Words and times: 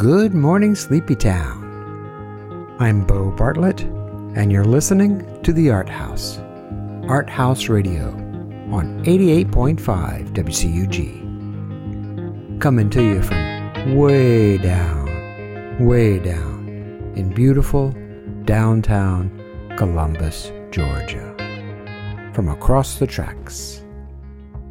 Good 0.00 0.32
Morning 0.32 0.74
Sleepy 0.74 1.14
Town. 1.14 2.74
I'm 2.78 3.04
Bo 3.04 3.30
Bartlett, 3.32 3.82
and 3.82 4.50
you're 4.50 4.64
listening 4.64 5.42
to 5.42 5.52
The 5.52 5.68
Art 5.68 5.90
House, 5.90 6.38
Art 7.06 7.28
House 7.28 7.68
Radio 7.68 8.08
on 8.72 9.04
88.5 9.04 10.32
WCUG. 10.32 11.20
Coming 12.62 12.88
to 12.88 13.02
you 13.02 13.20
from 13.20 13.94
way 13.94 14.56
down, 14.56 15.84
way 15.84 16.18
down 16.18 17.12
in 17.14 17.34
beautiful 17.34 17.94
downtown 18.46 19.30
Columbus, 19.76 20.50
Georgia. 20.70 21.34
From 22.32 22.48
across 22.48 22.98
the 22.98 23.06
tracks 23.06 23.84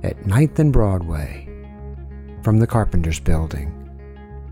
at 0.01 0.17
9th 0.23 0.57
and 0.57 0.73
Broadway, 0.73 1.47
from 2.41 2.57
the 2.57 2.65
Carpenters 2.65 3.19
Building 3.19 3.78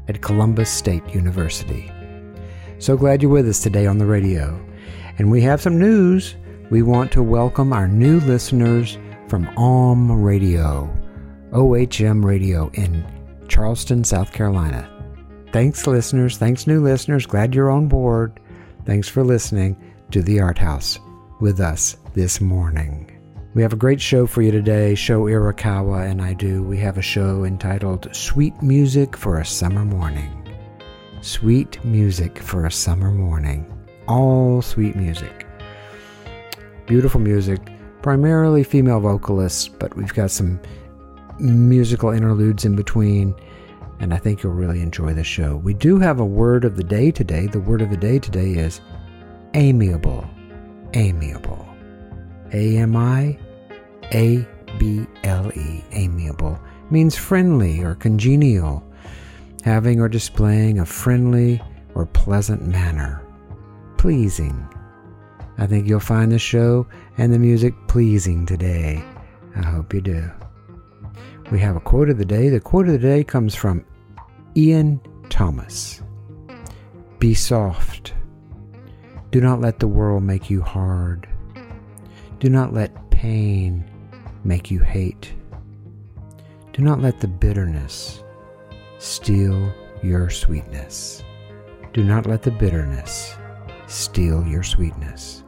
at 0.08 0.22
Columbus 0.22 0.70
State 0.70 1.08
University. 1.14 1.92
So 2.80 2.96
glad 2.96 3.22
you're 3.22 3.32
with 3.32 3.48
us 3.48 3.60
today 3.60 3.88
on 3.88 3.98
the 3.98 4.06
radio. 4.06 4.64
And 5.18 5.32
we 5.32 5.42
have 5.42 5.62
some 5.62 5.80
news. 5.80 6.36
We 6.70 6.84
want 6.84 7.12
to 7.14 7.24
welcome 7.24 7.74
our 7.74 7.88
new 7.88 8.20
listeners 8.22 8.98
from 9.28 9.48
OM 9.58 10.12
Radio, 10.12 10.90
OHM 11.52 12.24
Radio 12.24 12.70
in 12.74 13.06
Charleston, 13.48 14.04
South 14.04 14.32
Carolina. 14.32 14.90
Thanks, 15.52 15.88
listeners. 15.88 16.38
Thanks, 16.38 16.68
new 16.68 16.82
listeners. 16.82 17.26
Glad 17.26 17.56
you're 17.56 17.72
on 17.72 17.88
board. 17.88 18.40
Thanks 18.86 19.08
for 19.08 19.24
listening 19.24 19.76
to 20.12 20.22
The 20.22 20.40
Art 20.40 20.58
House 20.58 21.00
with 21.40 21.60
us 21.60 21.98
this 22.14 22.40
morning. 22.40 23.17
We 23.58 23.64
have 23.64 23.74
a 23.74 23.76
great 23.76 24.00
show 24.00 24.28
for 24.28 24.44
you 24.44 24.52
today. 24.52 24.94
Show 24.94 25.24
Irakawa 25.24 26.08
and 26.08 26.22
I 26.22 26.34
do. 26.34 26.62
We 26.62 26.78
have 26.78 27.00
a 27.00 27.02
show 27.02 27.44
entitled 27.44 28.08
Sweet 28.16 28.62
Music 28.62 29.18
for 29.18 29.40
a 29.40 29.46
Summer 29.48 29.84
Morning. 29.84 30.48
Sweet 31.22 31.84
music 31.84 32.38
for 32.38 32.68
a 32.68 32.72
summer 32.72 33.10
morning. 33.10 33.66
All 34.08 34.62
sweet 34.62 34.96
music. 34.96 35.48
Beautiful 36.86 37.20
music, 37.20 37.60
primarily 38.04 38.64
female 38.64 39.00
vocalists, 39.00 39.68
but 39.68 39.98
we've 39.98 40.14
got 40.14 40.30
some 40.30 40.62
musical 41.40 42.12
interludes 42.12 42.64
in 42.64 42.76
between, 42.76 43.34
and 44.00 44.14
I 44.14 44.18
think 44.18 44.44
you'll 44.44 44.54
really 44.54 44.82
enjoy 44.82 45.16
the 45.16 45.24
show. 45.24 45.56
We 45.56 45.74
do 45.74 45.98
have 45.98 46.20
a 46.20 46.26
word 46.26 46.64
of 46.64 46.76
the 46.76 46.84
day 46.84 47.10
today. 47.10 47.48
The 47.48 47.60
word 47.60 47.82
of 47.82 47.90
the 47.90 47.98
day 47.98 48.20
today 48.20 48.52
is 48.52 48.82
amiable. 49.56 50.30
Amiable. 50.94 51.68
A 52.54 52.78
M 52.78 52.96
I 52.96 53.40
A 54.14 54.48
B 54.80 55.06
L 55.24 55.52
E. 55.54 55.84
Amiable 55.92 56.60
means 56.90 57.16
friendly 57.16 57.84
or 57.84 57.96
congenial 57.96 58.84
having 59.64 60.00
or 60.00 60.08
displaying 60.08 60.80
a 60.80 60.86
friendly 60.86 61.62
or 61.94 62.06
pleasant 62.06 62.66
manner. 62.66 63.22
Pleasing. 63.98 64.66
I 65.58 65.68
think 65.68 65.88
you'll 65.88 66.00
find 66.00 66.32
the 66.32 66.40
show 66.40 66.88
and 67.18 67.34
the 67.34 67.40
music 67.40 67.74
pleasing 67.88 68.46
today. 68.46 69.04
I 69.56 69.66
hope 69.66 69.94
you 69.94 70.00
do. 70.00 70.32
We 71.52 71.60
have 71.60 71.76
a 71.76 71.82
quote 71.82 72.10
of 72.10 72.18
the 72.18 72.26
day. 72.26 72.48
The 72.48 72.60
quote 72.62 72.88
of 72.88 72.94
the 72.94 73.00
day 73.00 73.24
comes 73.24 73.56
from 73.56 73.84
Ian 74.56 75.02
Thomas 75.30 76.02
Be 77.20 77.34
soft. 77.34 78.14
Do 79.32 79.42
not 79.42 79.60
let 79.60 79.80
the 79.80 79.88
world 79.88 80.24
make 80.24 80.50
you 80.50 80.62
hard. 80.62 81.28
Do 82.40 82.50
not 82.50 82.74
let 82.74 83.10
pain 83.12 83.84
make 84.48 84.72
you 84.72 84.80
hate. 84.80 85.34
Do 86.72 86.82
not 86.82 87.02
let 87.02 87.20
the 87.20 87.28
bitterness 87.28 88.24
steal 88.98 89.74
your 90.02 90.30
sweetness. 90.30 91.24
Do 91.94 92.04
not 92.04 92.26
let 92.26 92.44
the 92.44 92.52
bitterness 92.52 93.36
steal 93.88 94.46
your 94.48 94.64
sweetness. 94.64 95.44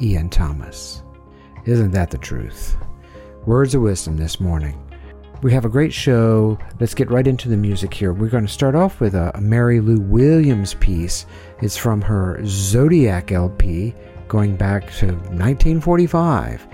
Ian 0.00 0.30
Thomas. 0.30 1.02
Isn't 1.64 1.90
that 1.90 2.10
the 2.10 2.18
truth? 2.18 2.76
Words 3.46 3.74
of 3.74 3.82
wisdom 3.82 4.16
this 4.16 4.38
morning. 4.38 4.80
We 5.42 5.52
have 5.52 5.64
a 5.64 5.68
great 5.68 5.92
show. 5.92 6.58
Let's 6.80 6.94
get 6.94 7.10
right 7.10 7.26
into 7.26 7.48
the 7.48 7.56
music 7.56 7.92
here. 7.94 8.12
We're 8.12 8.28
going 8.28 8.46
to 8.46 8.52
start 8.52 8.74
off 8.74 9.00
with 9.00 9.14
a, 9.14 9.32
Mary 9.40 9.80
Lou 9.80 10.00
Williams 10.00 10.74
piece. 10.74 11.26
It's 11.62 11.76
from 11.76 12.00
her 12.02 12.40
Zodiac 12.44 13.32
LP 13.32 13.94
going 14.28 14.56
back 14.56 14.92
to 14.98 15.06
1945. 15.06 16.66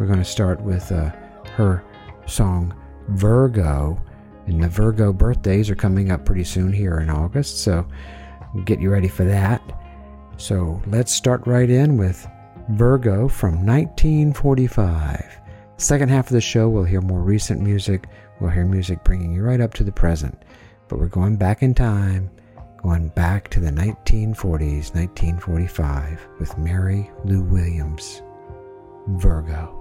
We're 0.00 0.06
going 0.06 0.18
to 0.18 0.24
start 0.24 0.62
with 0.62 0.90
uh, 0.92 1.10
her 1.56 1.84
song 2.24 2.74
Virgo 3.08 4.02
and 4.46 4.64
the 4.64 4.68
Virgo 4.68 5.12
birthdays 5.12 5.68
are 5.68 5.74
coming 5.74 6.10
up 6.10 6.24
pretty 6.24 6.44
soon 6.44 6.72
here 6.72 7.00
in 7.00 7.10
August, 7.10 7.58
so 7.58 7.86
get 8.64 8.80
you 8.80 8.90
ready 8.90 9.08
for 9.08 9.24
that. 9.24 9.60
So 10.38 10.80
let's 10.86 11.12
start 11.12 11.46
right 11.46 11.68
in 11.68 11.98
with 11.98 12.26
Virgo 12.70 13.28
from 13.28 13.66
1945. 13.66 15.38
Second 15.76 16.08
half 16.08 16.28
of 16.28 16.32
the 16.32 16.40
show, 16.40 16.70
we'll 16.70 16.84
hear 16.84 17.02
more 17.02 17.20
recent 17.20 17.60
music. 17.60 18.06
We'll 18.40 18.52
hear 18.52 18.64
music 18.64 19.04
bringing 19.04 19.34
you 19.34 19.42
right 19.42 19.60
up 19.60 19.74
to 19.74 19.84
the 19.84 19.92
present. 19.92 20.46
But 20.88 20.98
we're 20.98 21.08
going 21.08 21.36
back 21.36 21.62
in 21.62 21.74
time, 21.74 22.30
going 22.82 23.08
back 23.08 23.50
to 23.50 23.60
the 23.60 23.70
1940s, 23.70 24.94
1945, 24.94 26.26
with 26.38 26.56
Mary 26.56 27.10
Lou 27.26 27.42
Williams. 27.42 28.22
Virgo. 29.08 29.79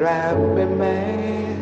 drive 0.00 0.38
me 0.56 0.64
mad. 0.64 1.58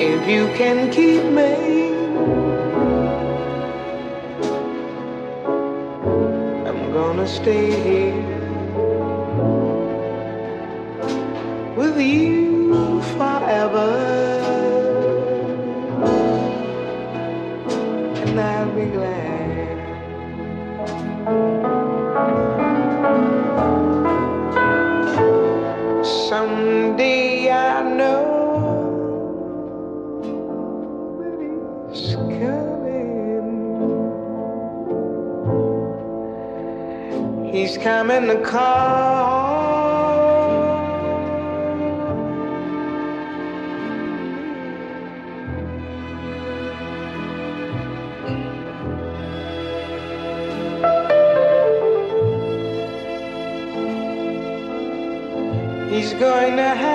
If 0.00 0.26
you 0.26 0.48
can 0.58 0.90
keep 0.90 1.22
me, 1.38 1.94
I'm 6.66 6.92
gonna 6.92 7.28
stay 7.28 7.70
here. 7.70 8.33
In 38.14 38.28
the 38.28 38.36
car. 38.36 39.74
He's 55.90 56.12
going 56.14 56.56
to 56.56 56.62
have 56.62 56.93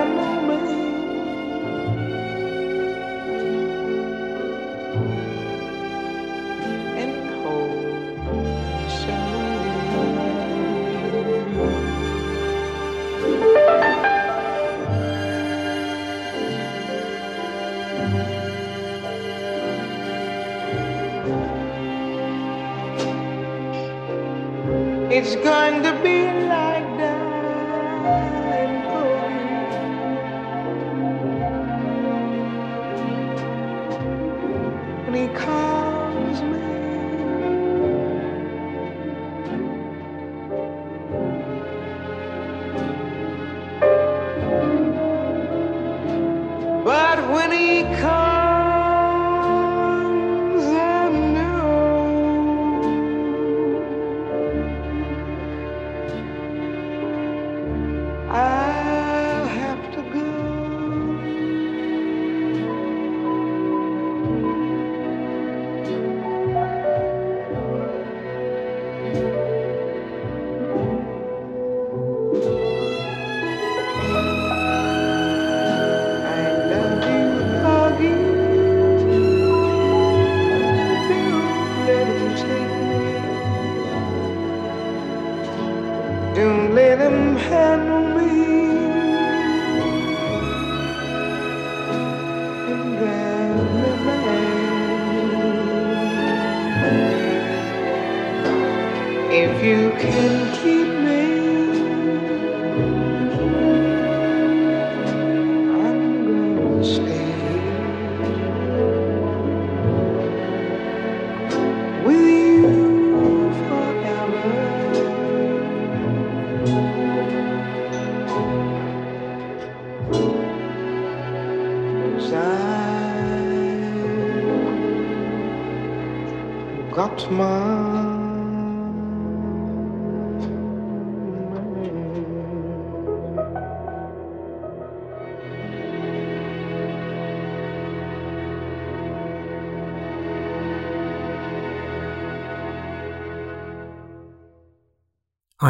It's 25.51 25.79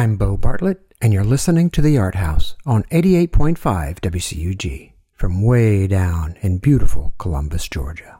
I'm 0.00 0.16
Bo 0.16 0.38
Bartlett, 0.38 0.94
and 1.02 1.12
you're 1.12 1.22
listening 1.22 1.68
to 1.72 1.82
The 1.82 1.98
Art 1.98 2.14
House 2.14 2.56
on 2.64 2.84
88.5 2.84 3.58
WCUG 4.00 4.92
from 5.12 5.42
way 5.42 5.86
down 5.86 6.38
in 6.40 6.56
beautiful 6.56 7.12
Columbus, 7.18 7.68
Georgia. 7.68 8.19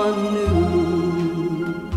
someone 0.00 0.34
new. 0.34 1.90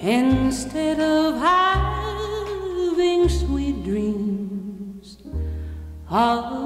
Instead 0.00 1.00
of 1.00 1.36
having 1.38 3.28
sweet 3.28 3.84
dreams 3.84 5.18
of 6.08 6.65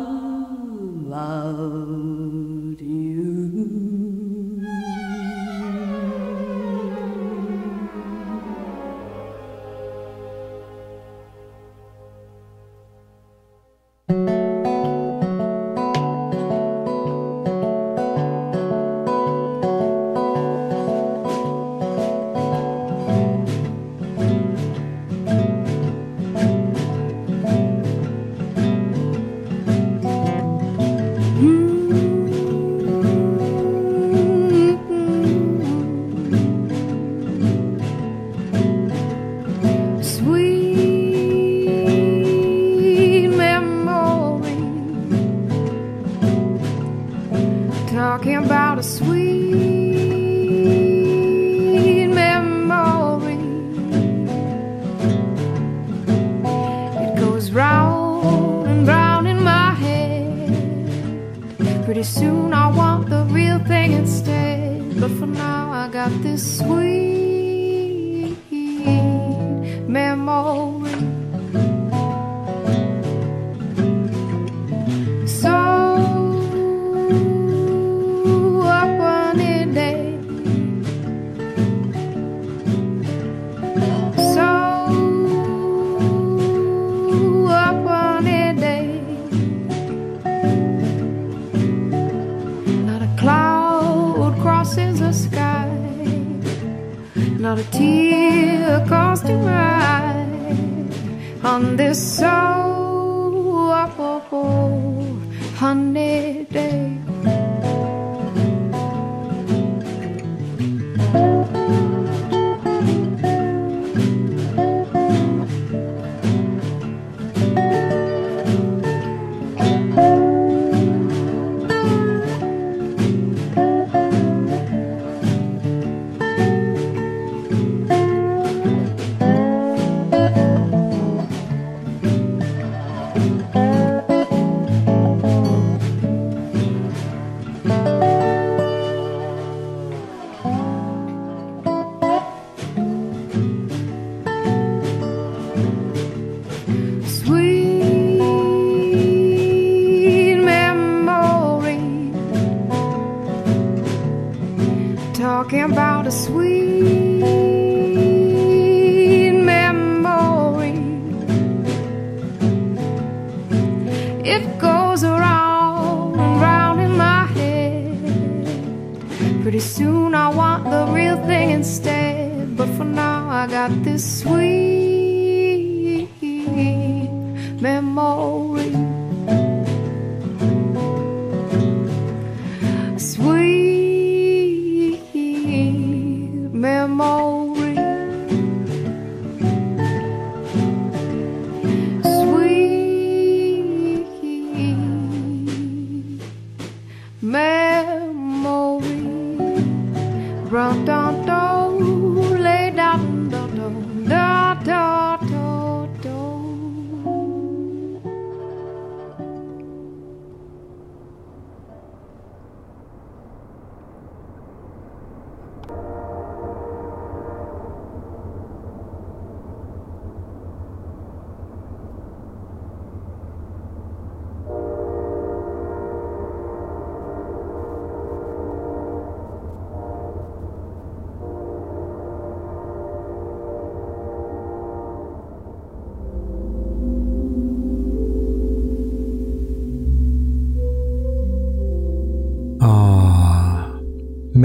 honey 105.60 106.46
day. 106.50 106.89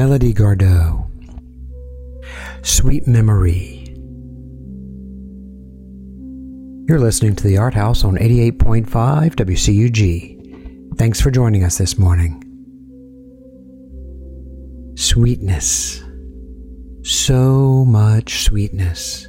Melody 0.06 0.36
Gardot. 0.36 1.10
Sweet 2.62 3.08
Memory. 3.08 3.92
You're 6.88 7.00
listening 7.00 7.36
to 7.38 7.48
the 7.48 7.58
Art 7.58 7.74
House 7.74 8.04
on 8.04 8.16
88.5 8.16 8.86
WCUG. 9.34 10.96
Thanks 11.00 11.20
for 11.20 11.32
joining 11.32 11.64
us 11.64 11.80
this 11.80 11.98
morning. 11.98 12.40
Sweetness. 14.96 16.04
So 17.02 17.84
much 17.84 18.44
sweetness. 18.44 19.28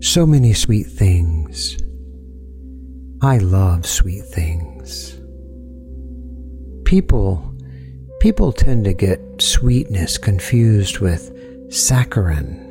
So 0.00 0.24
many 0.24 0.54
sweet 0.54 0.86
things. 0.86 1.76
I 3.20 3.36
love 3.36 3.84
sweet 3.84 4.24
things. 4.24 5.20
People 6.86 7.54
People 8.20 8.52
tend 8.52 8.84
to 8.84 8.94
get 8.94 9.20
sweetness 9.38 10.18
confused 10.18 10.98
with 10.98 11.32
saccharin, 11.68 12.66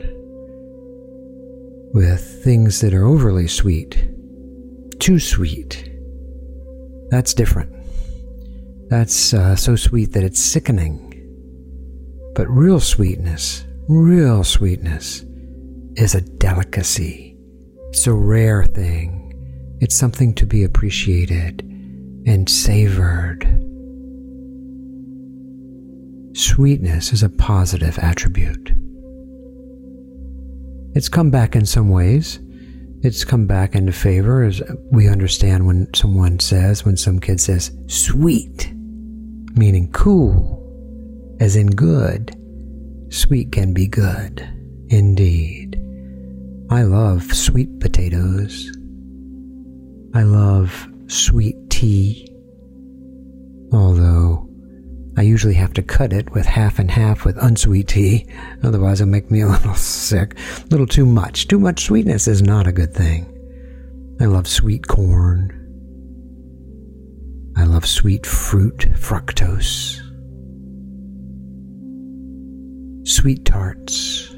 with 1.94 2.44
things 2.44 2.82
that 2.82 2.94
are 2.94 3.06
overly 3.06 3.48
sweet, 3.48 4.10
too 5.00 5.20
sweet. 5.20 5.90
That's 7.12 7.34
different. 7.34 7.72
That's 8.90 9.34
uh, 9.34 9.56
so 9.56 9.78
sweet 9.78 10.12
that 10.12 10.24
it's 10.26 10.42
sickening. 10.42 11.14
But 12.36 12.50
real 12.50 12.82
sweetness, 12.82 13.66
real 13.88 14.44
sweetness, 14.44 15.24
is 15.96 16.14
a 16.14 16.22
delicacy. 16.22 17.38
It's 17.90 18.06
a 18.06 18.14
rare 18.14 18.66
thing. 18.66 19.78
It's 19.80 19.96
something 19.96 20.34
to 20.36 20.46
be 20.46 20.66
appreciated 20.66 21.62
and 22.26 22.50
savored. 22.50 23.46
Sweetness 26.38 27.14
is 27.14 27.24
a 27.24 27.30
positive 27.30 27.98
attribute. 27.98 28.72
It's 30.94 31.10
come 31.10 31.32
back 31.32 31.56
in 31.56 31.66
some 31.66 31.90
ways. 31.90 32.40
It's 33.02 33.26
come 33.26 33.48
back 33.48 33.74
into 33.74 33.92
favor 33.92 34.44
as 34.44 34.62
we 34.92 35.08
understand 35.08 35.66
when 35.66 35.92
someone 35.96 36.38
says, 36.38 36.86
when 36.86 36.96
some 36.96 37.20
kid 37.20 37.42
says, 37.42 37.76
sweet, 37.88 38.72
meaning 39.56 39.92
cool, 39.94 40.64
as 41.40 41.56
in 41.56 41.72
good. 41.72 42.36
Sweet 43.10 43.52
can 43.52 43.74
be 43.74 43.88
good, 43.88 44.48
indeed. 44.90 45.82
I 46.70 46.84
love 46.84 47.34
sweet 47.34 47.80
potatoes. 47.80 48.72
I 50.14 50.22
love 50.22 50.88
sweet 51.08 51.56
tea, 51.72 52.30
although 53.74 54.47
I 55.18 55.24
usually 55.24 55.56
have 55.56 55.74
to 55.74 55.82
cut 55.82 56.14
it 56.14 56.32
with 56.32 56.46
half 56.46 56.78
and 56.78 56.92
half 56.92 57.26
with 57.26 57.44
unsweet 57.44 57.88
tea, 57.88 58.28
otherwise 58.62 59.02
it'll 59.02 59.10
make 59.10 59.32
me 59.32 59.42
a 59.42 59.48
little 59.48 59.74
sick. 59.76 60.38
A 60.38 60.68
little 60.68 60.86
too 60.86 61.08
much. 61.08 61.48
Too 61.48 61.60
much 61.60 61.86
sweetness 61.86 62.28
is 62.28 62.44
not 62.44 62.68
a 62.68 62.72
good 62.72 62.94
thing. 62.94 63.34
I 64.22 64.26
love 64.26 64.48
sweet 64.48 64.88
corn. 64.88 65.54
I 67.58 67.64
love 67.64 67.88
sweet 67.88 68.28
fruit, 68.28 68.78
fructose. 68.94 70.04
Sweet 73.08 73.44
tarts. 73.44 74.36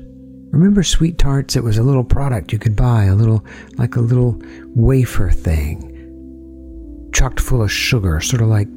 Remember 0.51 0.83
sweet 0.83 1.17
tarts? 1.17 1.57
It 1.57 1.63
was 1.63 1.77
a 1.77 1.83
little 1.83 2.05
product 2.05 2.53
you 2.53 2.59
could 2.59 2.77
buy, 2.77 3.05
a 3.05 3.15
little, 3.15 3.45
like 3.77 3.97
a 3.97 4.01
little 4.01 4.41
wafer 4.75 5.29
thing, 5.29 7.09
chocked 7.13 7.41
full 7.41 7.61
of 7.61 7.71
sugar, 7.71 8.21
sort 8.21 8.41
of 8.41 8.47
like 8.47 8.69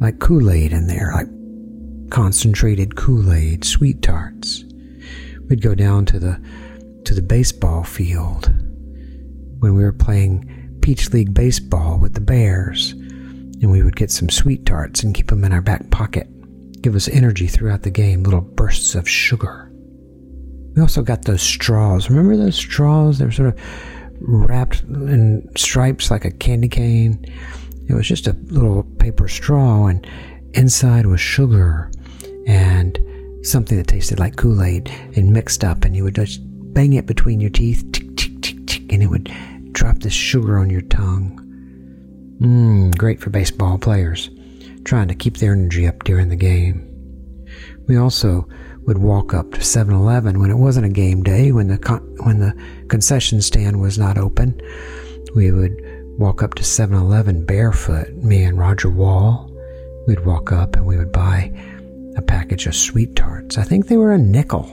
like 0.00 0.18
Kool 0.18 0.50
Aid 0.50 0.72
in 0.72 0.86
there, 0.86 1.12
like 1.14 1.28
concentrated 2.10 2.96
Kool 2.96 3.32
Aid, 3.32 3.64
sweet 3.64 4.02
tarts. 4.02 4.64
We'd 5.48 5.62
go 5.62 5.74
down 5.74 6.06
to 6.06 6.18
the 6.18 6.40
to 7.04 7.14
the 7.14 7.22
baseball 7.22 7.84
field 7.84 8.48
when 9.60 9.74
we 9.74 9.82
were 9.82 9.92
playing 9.92 10.78
Peach 10.82 11.12
League 11.12 11.34
baseball 11.34 11.98
with 11.98 12.14
the 12.14 12.20
Bears, 12.20 12.92
and 12.92 13.70
we 13.70 13.82
would 13.82 13.96
get 13.96 14.10
some 14.10 14.28
sweet 14.28 14.66
tarts 14.66 15.02
and 15.02 15.14
keep 15.14 15.28
them 15.28 15.44
in 15.44 15.52
our 15.52 15.62
back 15.62 15.90
pocket. 15.90 16.28
Give 16.82 16.94
us 16.94 17.08
energy 17.08 17.46
throughout 17.46 17.82
the 17.82 17.90
game, 17.90 18.22
little 18.22 18.40
bursts 18.40 18.94
of 18.94 19.08
sugar. 19.08 19.72
We 20.74 20.82
also 20.82 21.02
got 21.02 21.24
those 21.24 21.42
straws. 21.42 22.08
Remember 22.08 22.36
those 22.36 22.54
straws? 22.54 23.18
They 23.18 23.24
were 23.24 23.32
sort 23.32 23.48
of 23.48 23.60
wrapped 24.20 24.82
in 24.82 25.48
stripes 25.56 26.10
like 26.10 26.24
a 26.24 26.30
candy 26.30 26.68
cane. 26.68 27.24
It 27.88 27.94
was 27.94 28.06
just 28.06 28.26
a 28.26 28.36
little 28.48 28.82
paper 28.98 29.28
straw, 29.28 29.86
and 29.86 30.06
inside 30.54 31.06
was 31.06 31.20
sugar 31.20 31.90
and 32.46 32.98
something 33.42 33.76
that 33.78 33.88
tasted 33.88 34.18
like 34.18 34.36
Kool 34.36 34.62
Aid 34.62 34.90
and 35.16 35.32
mixed 35.32 35.64
up, 35.64 35.84
and 35.84 35.96
you 35.96 36.04
would 36.04 36.14
just 36.14 36.40
bang 36.72 36.92
it 36.92 37.06
between 37.06 37.40
your 37.40 37.50
teeth, 37.50 37.84
tick, 37.92 38.16
tick, 38.16 38.42
tick, 38.42 38.66
tick, 38.66 38.92
and 38.92 39.02
it 39.02 39.06
would 39.06 39.32
drop 39.72 39.98
this 39.98 40.12
sugar 40.12 40.58
on 40.58 40.70
your 40.70 40.82
tongue. 40.82 41.44
Mmm, 42.40 42.96
great 42.96 43.20
for 43.20 43.30
baseball 43.30 43.78
players 43.78 44.30
trying 44.84 45.08
to 45.08 45.14
keep 45.14 45.36
their 45.36 45.52
energy 45.52 45.86
up 45.86 46.02
during 46.04 46.28
the 46.28 46.36
game. 46.36 46.84
We 47.86 47.96
also 47.96 48.48
would 48.86 48.98
walk 48.98 49.34
up 49.34 49.52
to 49.52 49.58
7-Eleven 49.60 50.40
when 50.40 50.50
it 50.50 50.56
wasn't 50.56 50.86
a 50.86 50.90
game 50.90 51.22
day, 51.22 51.52
when 51.52 51.68
the 51.68 51.78
con- 51.78 52.16
when 52.24 52.38
the 52.38 52.54
concession 52.88 53.42
stand 53.42 53.80
was 53.80 53.98
not 53.98 54.16
open. 54.16 54.60
We 55.34 55.52
would 55.52 55.78
walk 56.18 56.42
up 56.42 56.54
to 56.54 56.64
7-Eleven 56.64 57.46
barefoot, 57.46 58.12
me 58.16 58.42
and 58.42 58.58
Roger 58.58 58.90
Wall. 58.90 59.48
We'd 60.06 60.26
walk 60.26 60.50
up 60.50 60.74
and 60.74 60.84
we 60.84 60.98
would 60.98 61.12
buy 61.12 61.52
a 62.16 62.22
package 62.22 62.66
of 62.66 62.74
sweet 62.74 63.14
tarts. 63.14 63.56
I 63.56 63.62
think 63.62 63.86
they 63.86 63.96
were 63.96 64.12
a 64.12 64.18
nickel. 64.18 64.64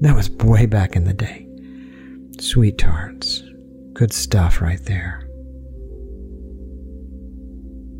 That 0.00 0.14
was 0.14 0.30
way 0.30 0.66
back 0.66 0.94
in 0.94 1.04
the 1.04 1.12
day. 1.12 1.46
Sweet 2.38 2.78
tarts. 2.78 3.42
Good 3.92 4.12
stuff 4.12 4.62
right 4.62 4.82
there. 4.84 5.26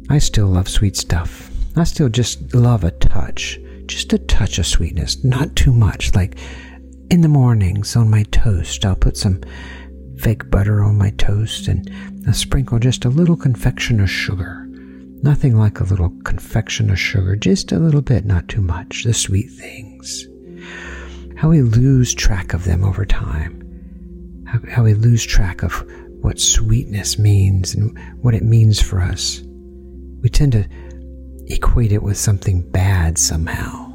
I 0.08 0.18
still 0.18 0.46
love 0.46 0.68
sweet 0.68 0.96
stuff. 0.96 1.50
I 1.76 1.84
still 1.84 2.08
just 2.08 2.54
love 2.54 2.84
a 2.84 2.92
touch. 2.92 3.58
Just 3.86 4.12
a 4.12 4.18
touch 4.18 4.58
of 4.58 4.66
sweetness, 4.66 5.24
not 5.24 5.56
too 5.56 5.72
much. 5.72 6.14
Like 6.14 6.38
in 7.10 7.20
the 7.20 7.28
mornings 7.28 7.96
on 7.96 8.08
my 8.08 8.22
toast, 8.24 8.84
I'll 8.84 8.94
put 8.94 9.16
some 9.16 9.40
fake 10.18 10.50
butter 10.50 10.82
on 10.84 10.96
my 10.96 11.10
toast 11.10 11.66
and 11.66 11.90
I'll 12.26 12.34
sprinkle 12.34 12.78
just 12.78 13.04
a 13.04 13.08
little 13.08 13.36
confection 13.36 14.00
of 14.00 14.10
sugar. 14.10 14.66
Nothing 15.22 15.56
like 15.56 15.80
a 15.80 15.84
little 15.84 16.10
confection 16.24 16.90
of 16.90 16.98
sugar, 16.98 17.36
just 17.36 17.72
a 17.72 17.78
little 17.78 18.02
bit, 18.02 18.24
not 18.24 18.48
too 18.48 18.60
much. 18.60 19.04
The 19.04 19.14
sweet 19.14 19.50
things. 19.50 20.26
How 21.36 21.50
we 21.50 21.62
lose 21.62 22.14
track 22.14 22.52
of 22.52 22.64
them 22.64 22.84
over 22.84 23.04
time. 23.04 24.44
How, 24.46 24.60
how 24.70 24.84
we 24.84 24.94
lose 24.94 25.24
track 25.24 25.62
of 25.62 25.72
what 26.20 26.38
sweetness 26.38 27.18
means 27.18 27.74
and 27.74 27.98
what 28.22 28.34
it 28.34 28.42
means 28.42 28.80
for 28.80 29.00
us. 29.00 29.42
We 30.22 30.28
tend 30.28 30.52
to 30.52 30.68
equate 31.46 31.92
it 31.92 32.02
with 32.02 32.16
something 32.18 32.70
bad 32.70 33.18
somehow. 33.18 33.88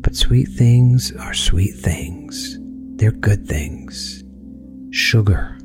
But 0.00 0.16
sweet 0.16 0.48
things 0.48 1.12
are 1.16 1.34
sweet 1.34 1.74
things. 1.76 2.58
They're 2.96 3.12
good 3.12 3.46
things. 3.46 4.22
Sugar, 4.90 5.58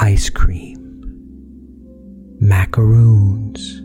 ice 0.00 0.30
cream, 0.30 0.76
macaroons, 2.40 3.82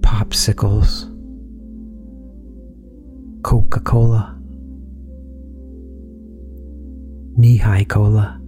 popsicles, 0.00 1.04
Coca 3.44 3.78
Cola, 3.78 4.36
knee 7.36 7.84
cola, 7.84 8.40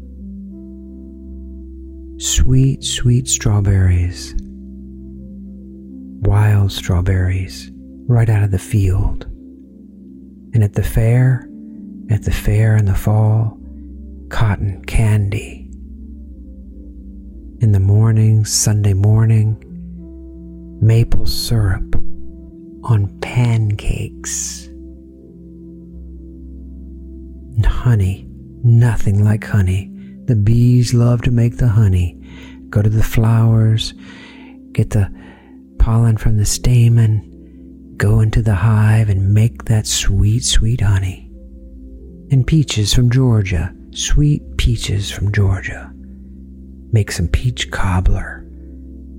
sweet, 2.18 2.82
sweet 2.82 3.28
strawberries, 3.28 4.34
wild 6.22 6.72
strawberries 6.72 7.70
right 8.08 8.28
out 8.28 8.42
of 8.42 8.50
the 8.50 8.58
field. 8.58 9.24
And 10.52 10.64
at 10.64 10.72
the 10.72 10.82
fair, 10.82 11.48
at 12.10 12.24
the 12.24 12.32
fair 12.32 12.76
in 12.76 12.86
the 12.86 12.94
fall, 12.96 13.56
cotton 14.30 14.84
candy. 14.86 15.59
In 17.60 17.72
the 17.72 17.78
morning, 17.78 18.46
Sunday 18.46 18.94
morning, 18.94 19.58
maple 20.80 21.26
syrup 21.26 21.94
on 22.84 23.18
pancakes. 23.20 24.64
And 27.56 27.66
honey, 27.66 28.26
nothing 28.64 29.22
like 29.22 29.44
honey. 29.44 29.92
The 30.24 30.36
bees 30.36 30.94
love 30.94 31.20
to 31.22 31.30
make 31.30 31.58
the 31.58 31.68
honey. 31.68 32.18
Go 32.70 32.80
to 32.80 32.88
the 32.88 33.02
flowers, 33.02 33.92
get 34.72 34.88
the 34.88 35.12
pollen 35.78 36.16
from 36.16 36.38
the 36.38 36.46
stamen, 36.46 37.92
go 37.98 38.20
into 38.20 38.40
the 38.40 38.54
hive 38.54 39.10
and 39.10 39.34
make 39.34 39.66
that 39.66 39.86
sweet, 39.86 40.44
sweet 40.44 40.80
honey. 40.80 41.30
And 42.30 42.46
peaches 42.46 42.94
from 42.94 43.10
Georgia, 43.10 43.74
sweet 43.90 44.40
peaches 44.56 45.10
from 45.10 45.30
Georgia. 45.30 45.89
Make 46.92 47.12
some 47.12 47.28
peach 47.28 47.70
cobbler, 47.70 48.38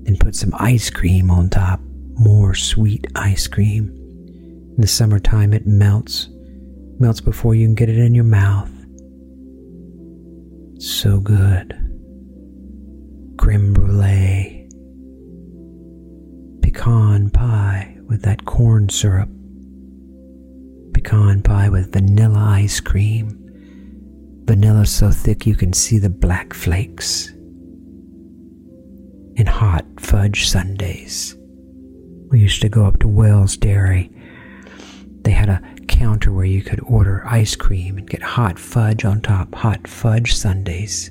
and 0.06 0.20
put 0.20 0.34
some 0.34 0.52
ice 0.58 0.90
cream 0.90 1.30
on 1.30 1.48
top, 1.48 1.80
more 2.14 2.54
sweet 2.54 3.06
ice 3.14 3.46
cream. 3.46 3.88
In 4.74 4.80
the 4.80 4.86
summertime, 4.86 5.54
it 5.54 5.66
melts, 5.66 6.28
melts 6.98 7.20
before 7.20 7.54
you 7.54 7.66
can 7.66 7.74
get 7.74 7.88
it 7.88 7.98
in 7.98 8.14
your 8.14 8.24
mouth. 8.24 8.70
So 10.78 11.20
good. 11.20 11.78
Creme 13.38 13.72
brulee, 13.72 14.68
pecan 16.62 17.30
pie 17.30 17.96
with 18.08 18.22
that 18.22 18.44
corn 18.44 18.88
syrup, 18.88 19.28
pecan 20.92 21.42
pie 21.42 21.68
with 21.68 21.92
vanilla 21.92 22.38
ice 22.38 22.80
cream, 22.80 23.38
vanilla 24.44 24.86
so 24.86 25.10
thick 25.10 25.46
you 25.46 25.56
can 25.56 25.72
see 25.72 25.98
the 25.98 26.10
black 26.10 26.52
flakes, 26.54 27.32
and 29.42 29.48
hot 29.48 29.84
fudge 29.98 30.46
sundaes. 30.46 31.34
We 32.30 32.38
used 32.38 32.62
to 32.62 32.68
go 32.68 32.86
up 32.86 33.00
to 33.00 33.08
Wells 33.08 33.56
Dairy. 33.56 34.08
They 35.22 35.32
had 35.32 35.48
a 35.48 35.60
counter 35.88 36.30
where 36.30 36.44
you 36.44 36.62
could 36.62 36.78
order 36.84 37.26
ice 37.26 37.56
cream 37.56 37.98
and 37.98 38.08
get 38.08 38.22
hot 38.22 38.56
fudge 38.56 39.04
on 39.04 39.20
top, 39.20 39.52
hot 39.52 39.88
fudge 39.88 40.32
sundaes. 40.32 41.08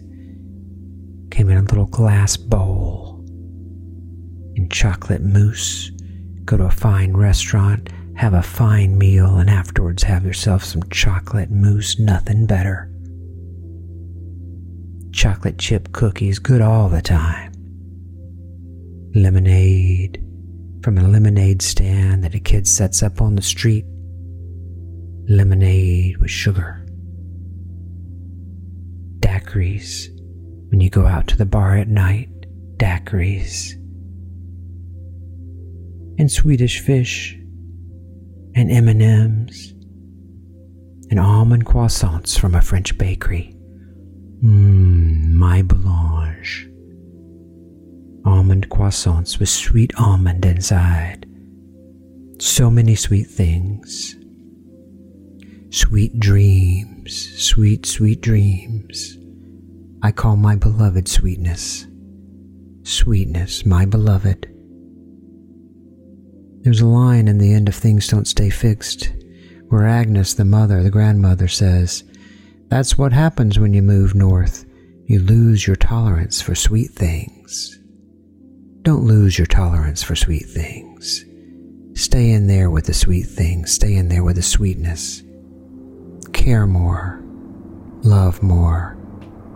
Came 1.29 1.49
in 1.49 1.57
a 1.57 1.63
little 1.63 1.87
glass 1.87 2.37
bowl. 2.37 3.21
And 4.55 4.71
chocolate 4.71 5.21
mousse. 5.21 5.91
Go 6.45 6.55
to 6.55 6.63
a 6.63 6.71
fine 6.71 7.11
restaurant, 7.17 7.89
have 8.15 8.33
a 8.33 8.41
fine 8.41 8.97
meal, 8.97 9.39
and 9.39 9.49
afterwards 9.49 10.03
have 10.03 10.23
yourself 10.23 10.63
some 10.63 10.83
chocolate 10.89 11.51
mousse, 11.51 11.99
nothing 11.99 12.45
better. 12.45 12.89
Chocolate 15.11 15.57
chip 15.57 15.91
cookies, 15.91 16.39
good 16.39 16.61
all 16.61 16.87
the 16.87 17.01
time. 17.01 17.50
Lemonade 19.13 20.23
from 20.83 20.97
a 20.97 21.07
lemonade 21.07 21.61
stand 21.61 22.23
that 22.23 22.33
a 22.33 22.39
kid 22.39 22.67
sets 22.67 23.03
up 23.03 23.21
on 23.21 23.35
the 23.35 23.41
street 23.41 23.85
lemonade 25.27 26.17
with 26.17 26.31
sugar. 26.31 26.85
Daiquiris 29.19 30.07
when 30.71 30.79
you 30.79 30.89
go 30.89 31.05
out 31.05 31.27
to 31.27 31.37
the 31.37 31.45
bar 31.45 31.75
at 31.75 31.89
night, 31.89 32.29
daiquiris. 32.77 33.73
And 36.17 36.31
Swedish 36.31 36.79
fish 36.79 37.37
and 38.55 38.71
M&Ms 38.71 39.73
and 41.09 41.19
almond 41.19 41.65
croissants 41.65 42.39
from 42.39 42.55
a 42.55 42.61
French 42.61 42.97
bakery. 42.97 43.53
Mmm, 44.41 45.33
my 45.33 45.61
blanche. 45.61 46.70
Almond 48.25 48.69
croissants 48.69 49.39
with 49.39 49.49
sweet 49.49 49.91
almond 49.97 50.45
inside. 50.45 51.25
So 52.39 52.69
many 52.69 52.95
sweet 52.95 53.27
things 53.27 54.15
Sweet 55.73 56.19
dreams, 56.19 57.41
sweet, 57.41 57.85
sweet 57.85 58.19
dreams. 58.19 59.17
I 60.03 60.11
call 60.11 60.35
my 60.35 60.57
beloved 60.57 61.07
sweetness. 61.07 61.87
Sweetness, 62.83 63.65
my 63.65 63.85
beloved. 63.85 64.53
There's 66.63 66.81
a 66.81 66.85
line 66.85 67.29
in 67.29 67.37
the 67.37 67.53
end 67.53 67.69
of 67.69 67.75
Things 67.75 68.09
Don't 68.09 68.27
Stay 68.27 68.49
Fixed 68.49 69.13
where 69.69 69.87
Agnes, 69.87 70.33
the 70.33 70.43
mother, 70.43 70.83
the 70.83 70.91
grandmother, 70.91 71.47
says, 71.47 72.03
That's 72.67 72.97
what 72.97 73.13
happens 73.13 73.57
when 73.57 73.73
you 73.73 73.81
move 73.81 74.13
north. 74.13 74.65
You 75.05 75.21
lose 75.21 75.65
your 75.65 75.77
tolerance 75.77 76.41
for 76.41 76.53
sweet 76.53 76.91
things. 76.91 77.79
Don't 78.81 79.03
lose 79.03 79.37
your 79.37 79.47
tolerance 79.47 80.01
for 80.03 80.15
sweet 80.15 80.45
things. 80.45 81.25
Stay 81.93 82.31
in 82.31 82.47
there 82.47 82.69
with 82.69 82.85
the 82.85 82.93
sweet 82.93 83.27
things. 83.27 83.71
Stay 83.71 83.95
in 83.95 84.07
there 84.07 84.23
with 84.23 84.37
the 84.37 84.41
sweetness 84.41 85.23
care 86.41 86.65
more, 86.65 87.21
love 88.01 88.41
more, 88.41 88.97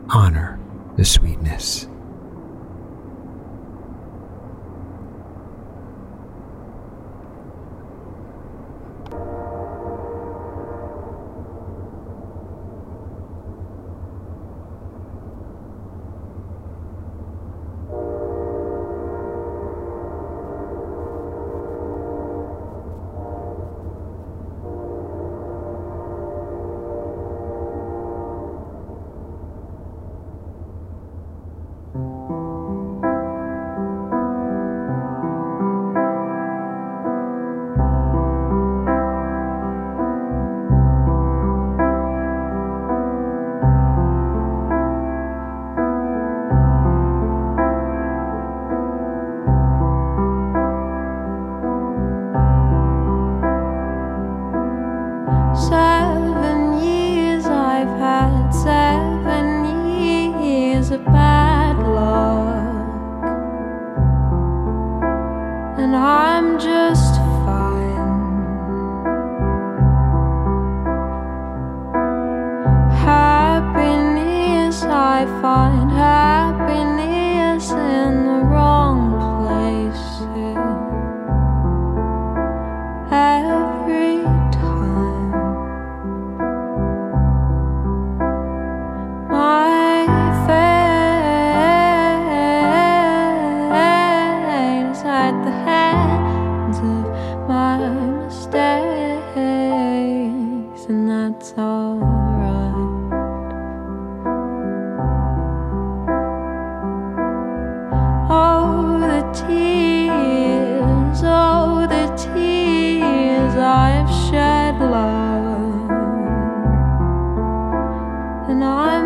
honor 0.09 0.59
the 0.97 1.05
sweetness. 1.05 1.87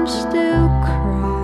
Happy 0.06 1.39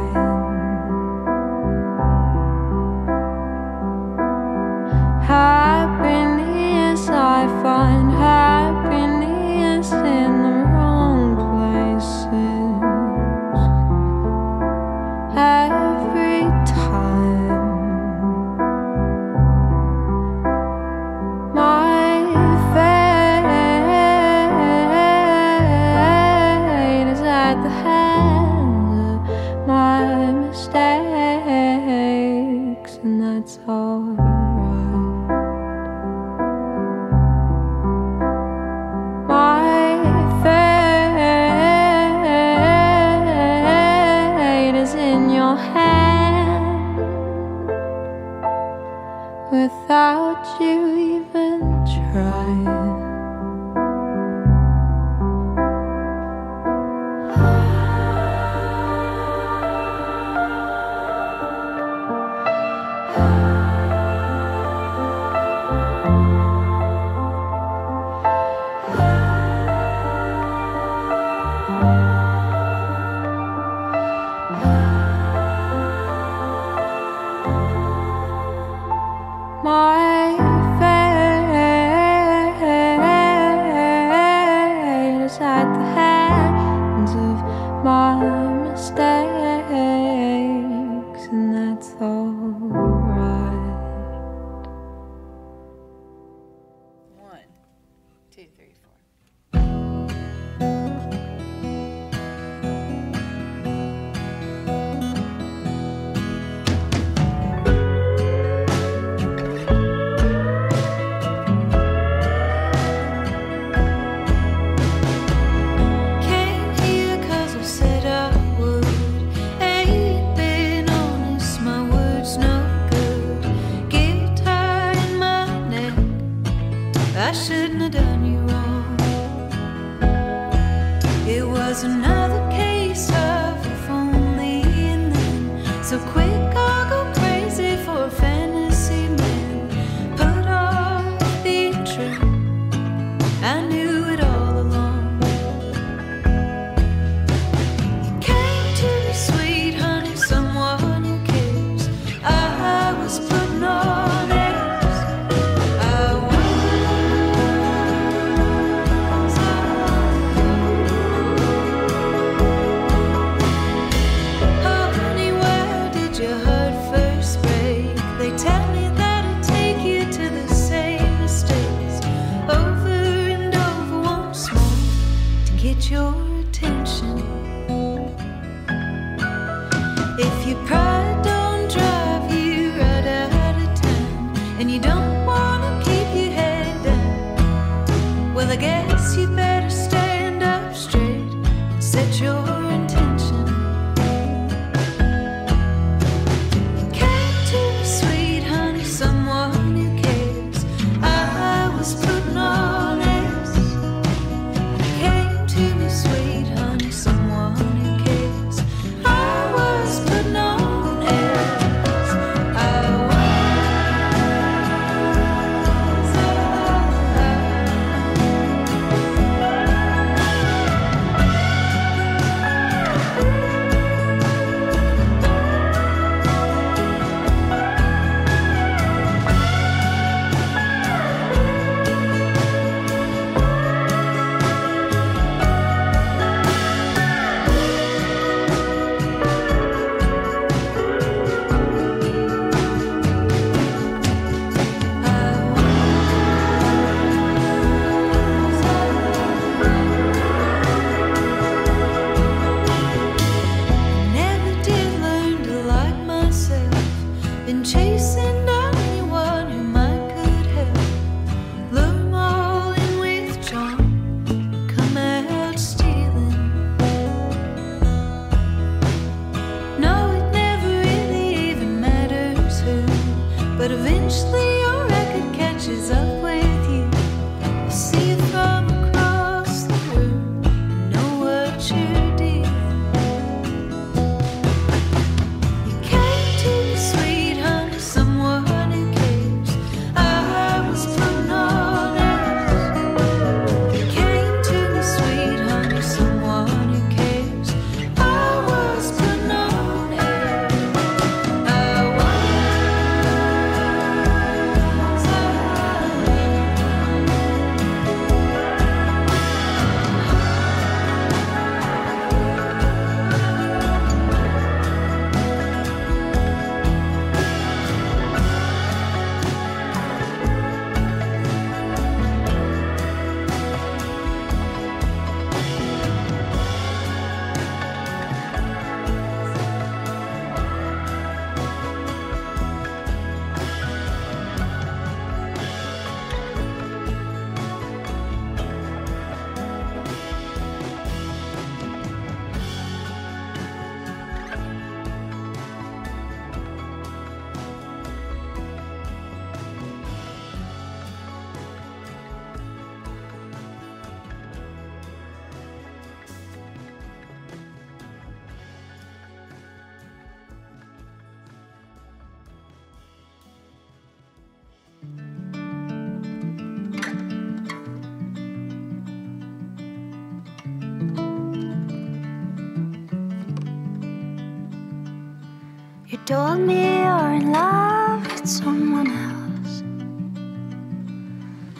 told 376.05 376.39
me 376.39 376.83
you're 376.83 377.13
in 377.13 377.31
love 377.31 378.05
with 378.05 378.27
someone 378.29 378.91
else. 378.91 379.61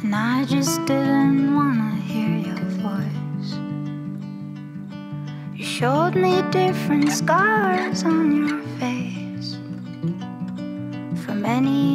And 0.04 0.16
I 0.16 0.46
just 0.46 0.86
didn't 0.86 1.56
wanna 1.56 1.96
hear 1.96 2.30
your 2.30 2.64
voice. 2.86 3.50
You 5.56 5.66
showed 5.66 6.14
me 6.14 6.44
different 6.52 7.12
scars 7.12 8.04
on 8.04 8.36
your 8.36 8.62
face 8.78 9.56
from 11.26 11.42
many, 11.42 11.95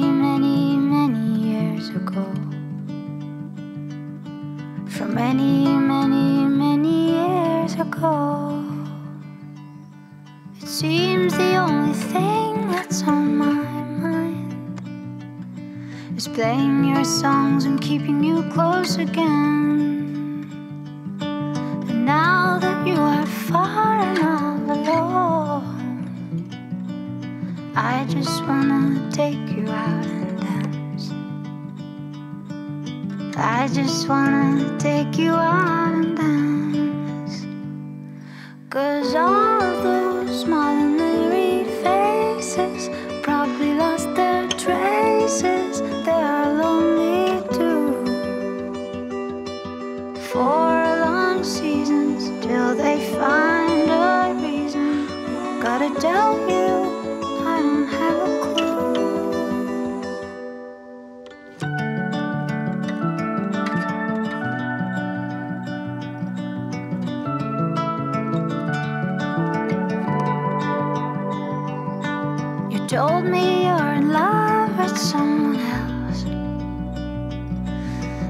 told 72.90 73.24
me 73.24 73.66
you're 73.66 73.92
in 73.92 74.12
love 74.12 74.76
with 74.76 74.98
someone 74.98 75.54
else. 75.60 76.24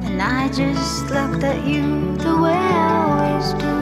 And 0.04 0.20
I 0.20 0.48
just 0.48 1.08
looked 1.08 1.42
at 1.42 1.64
you 1.66 2.14
the 2.18 2.36
way 2.36 2.52
I 2.52 2.92
always 3.00 3.54
do. 3.64 3.76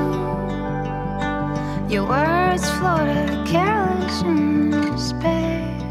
Your 1.93 2.07
words 2.07 2.71
floated 2.79 3.45
careless 3.45 4.23
in 4.23 4.97
space 4.97 5.83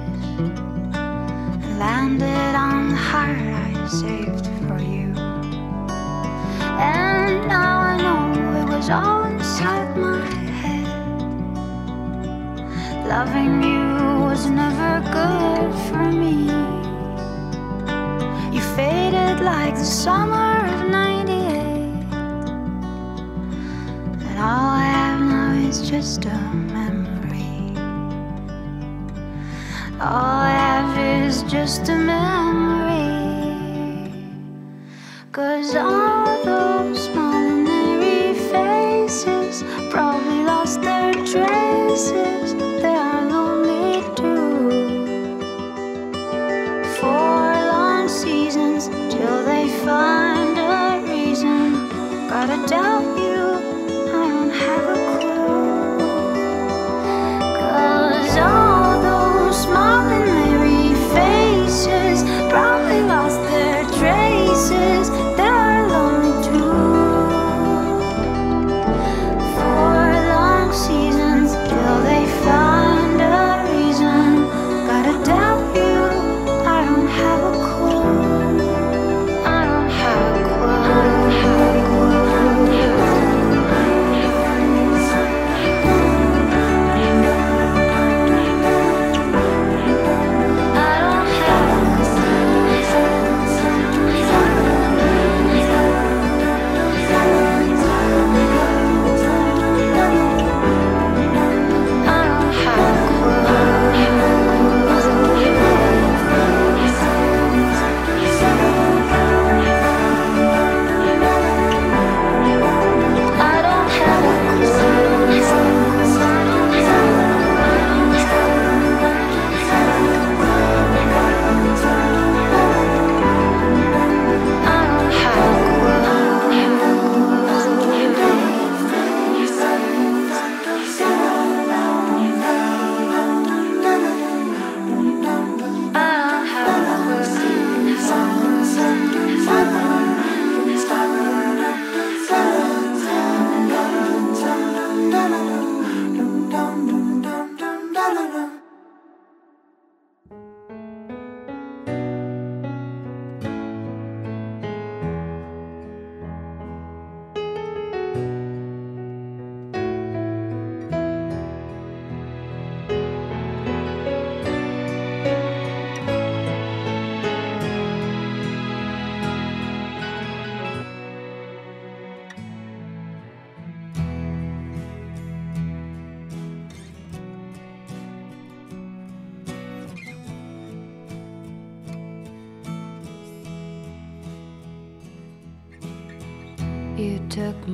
and 0.96 1.78
landed 1.78 2.56
on 2.56 2.88
the 2.88 2.96
heart 2.96 3.38
I 3.38 3.88
saved 3.90 4.48
for 4.70 4.80
you. 4.80 5.12
And 6.80 7.46
now 7.50 7.80
I 7.92 7.98
know 7.98 8.32
it 8.62 8.68
was 8.74 8.90
all 8.90 9.26
inside 9.26 9.98
my 9.98 10.26
head. 10.62 10.88
Loving 13.06 13.62
you 13.64 13.77
was 14.38 14.52
never 14.52 15.00
good 15.12 15.74
for 15.88 16.12
me. 16.12 16.46
You 18.54 18.62
faded 18.76 19.40
like 19.44 19.74
the 19.74 19.84
summer 19.84 20.52
of 20.74 20.90
98. 20.92 22.06
And 24.28 24.38
all 24.38 24.70
I 24.82 24.86
have 25.02 25.22
now 25.22 25.54
is 25.68 25.90
just 25.90 26.26
a 26.26 26.38
memory. 26.78 27.74
All 30.00 30.42
I 30.46 30.52
have 30.52 31.26
is 31.26 31.42
just 31.42 31.90
a 31.90 31.96
memory. 31.96 32.77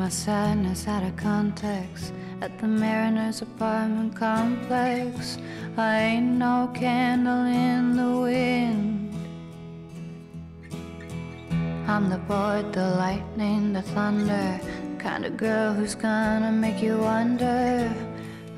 My 0.04 0.10
sadness 0.10 0.86
out 0.86 1.02
of 1.02 1.16
context 1.16 2.12
at 2.42 2.52
the 2.60 2.68
Mariner's 2.68 3.42
apartment 3.42 4.14
complex. 4.14 5.38
I 5.78 5.98
ain't 5.98 6.34
no 6.46 6.70
candle 6.76 7.46
in 7.46 7.96
the 7.96 8.12
wind. 8.26 9.14
I'm 11.88 12.10
the 12.10 12.18
board, 12.18 12.74
the 12.74 12.90
lightning, 13.04 13.72
the 13.72 13.82
thunder. 13.82 14.60
Kind 15.00 15.24
of 15.24 15.38
girl 15.38 15.72
who's 15.72 15.96
gonna 15.96 16.52
make 16.52 16.84
you 16.84 16.98
wonder 16.98 17.88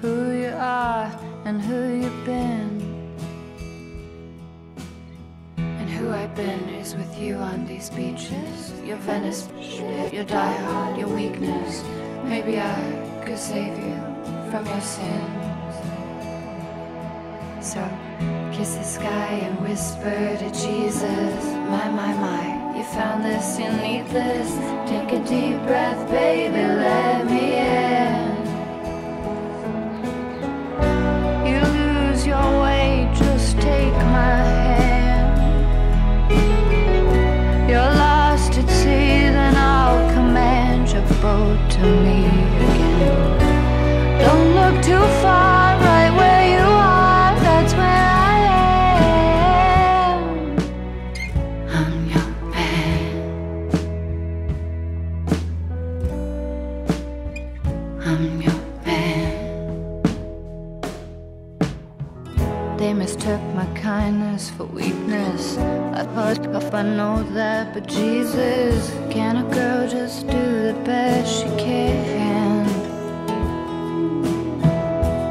who 0.01 0.31
you 0.31 0.53
are 0.57 1.11
and 1.45 1.61
who 1.61 1.79
you've 2.01 2.25
been. 2.25 2.84
Who 6.05 6.11
I've 6.11 6.35
been 6.35 6.69
is 6.69 6.95
with 6.95 7.17
you 7.17 7.35
on 7.35 7.65
these 7.65 7.89
beaches. 7.89 8.73
Your 8.83 8.97
Venice, 8.97 9.49
your 10.13 10.25
diehard, 10.25 10.99
your 10.99 11.07
weakness. 11.07 11.83
Maybe 12.23 12.59
I 12.59 13.23
could 13.25 13.39
save 13.39 13.75
you 13.77 13.97
from 14.51 14.67
your 14.67 14.81
sins. 14.81 15.75
So 17.59 17.81
kiss 18.53 18.75
the 18.75 18.83
sky 18.83 19.31
and 19.47 19.59
whisper 19.67 20.37
to 20.41 20.49
Jesus. 20.51 21.43
My, 21.73 21.89
my, 21.89 22.13
my, 22.27 22.77
you 22.77 22.83
found 22.83 23.25
this, 23.25 23.57
you 23.57 23.71
need 23.71 24.05
this. 24.09 24.49
Take 24.87 25.11
a 25.19 25.23
deep 25.25 25.57
breath, 25.65 26.07
baby, 26.11 26.55
let 26.55 27.25
me 27.25 27.57
in. 27.57 27.84
I 66.75 66.83
know 66.83 67.23
that, 67.31 67.73
but 67.73 67.87
Jesus, 67.87 68.91
can 69.09 69.37
a 69.37 69.43
girl 69.49 69.87
just 69.89 70.27
do 70.27 70.43
the 70.67 70.75
best 70.83 71.33
she 71.33 71.47
can? 71.57 72.65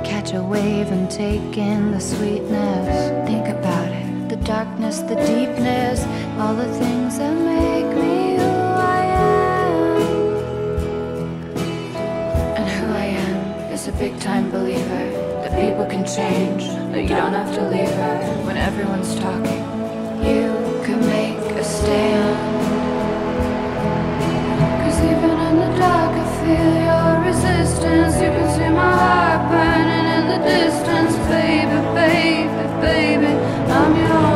Catch 0.02 0.32
a 0.32 0.42
wave 0.42 0.90
and 0.90 1.10
take 1.10 1.58
in 1.58 1.90
the 1.90 2.00
sweetness. 2.00 3.28
Think 3.28 3.48
about 3.48 3.88
it 3.88 4.28
the 4.30 4.36
darkness, 4.36 5.00
the 5.00 5.16
deepness, 5.16 6.06
all 6.38 6.54
the 6.54 6.72
things 6.78 7.18
that 7.18 7.34
make 7.34 7.90
me 7.94 8.36
who 8.36 8.42
I 8.42 9.04
am. 9.04 10.00
And 12.56 12.68
who 12.70 12.86
I 12.86 13.04
am 13.04 13.70
is 13.70 13.86
a 13.86 13.92
big 13.92 14.18
time 14.18 14.50
believer 14.50 15.10
that 15.42 15.52
people 15.60 15.84
can 15.84 16.06
change, 16.06 16.64
that 16.92 17.02
you 17.02 17.08
don't 17.08 17.34
have 17.34 17.54
to 17.54 17.68
leave 17.68 17.90
her 17.90 18.18
when 18.46 18.56
everyone's 18.56 19.14
talking. 19.16 19.62
You 20.24 20.63
can 20.84 21.00
make 21.00 21.38
a 21.56 21.64
stand. 21.64 22.36
Cause 24.82 25.00
even 25.00 25.30
in 25.48 25.56
the 25.62 25.70
dark, 25.80 26.12
I 26.12 26.26
feel 26.40 26.72
your 26.88 27.10
resistance. 27.24 28.14
You 28.22 28.30
can 28.36 28.48
see 28.54 28.68
my 28.68 28.92
heart 28.92 29.40
burning 29.50 30.06
in 30.16 30.24
the 30.32 30.40
distance, 30.44 31.16
baby, 31.32 31.78
baby, 31.96 32.64
baby. 32.84 33.32
I'm 33.72 33.96
your 33.96 34.33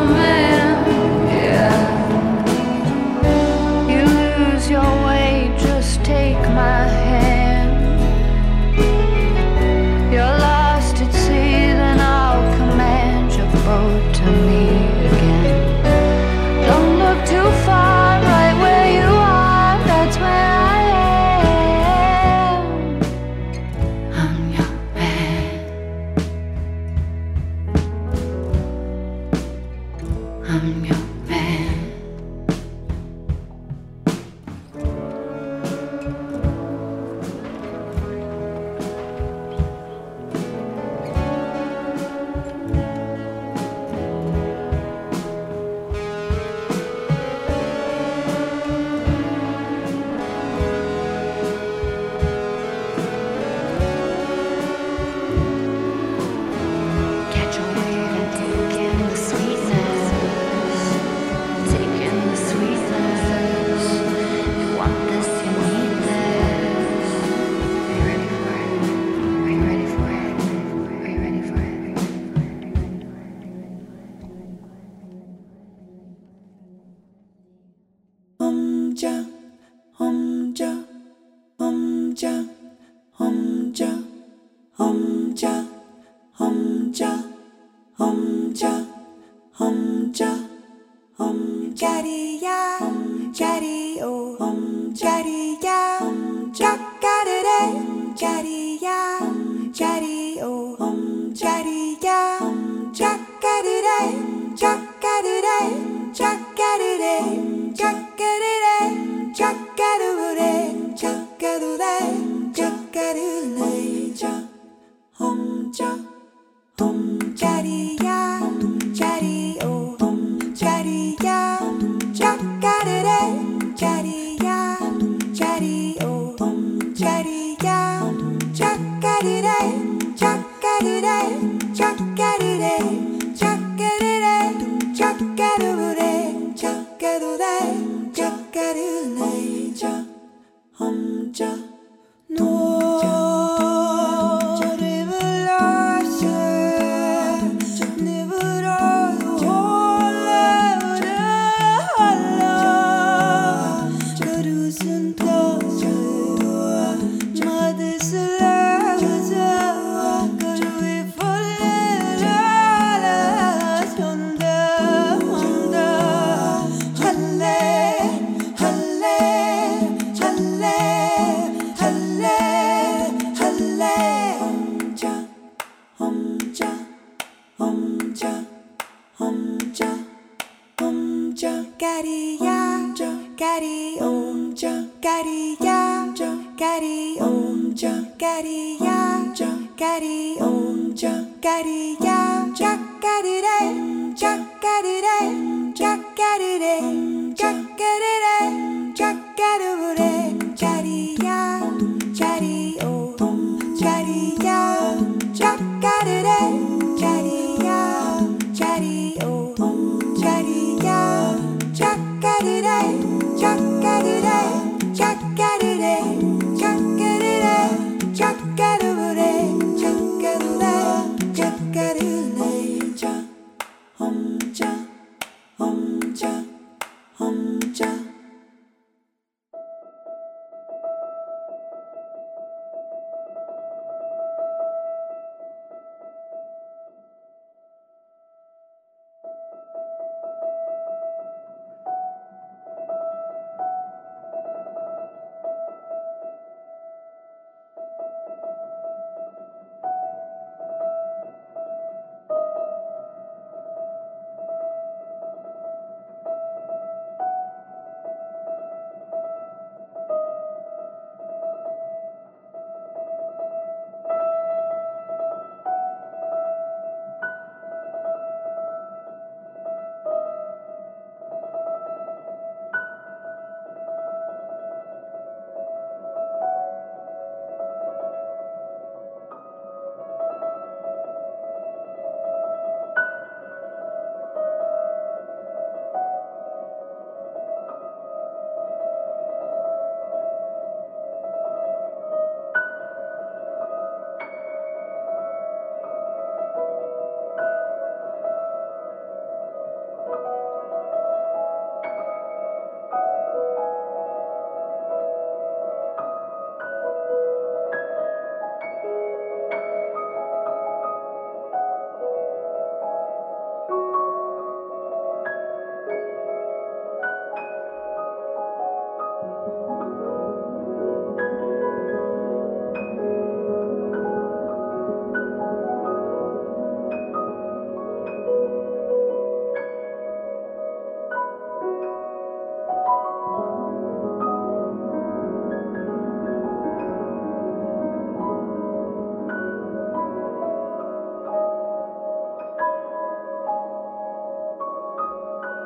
동 116.79 117.18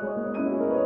Música 0.03 0.82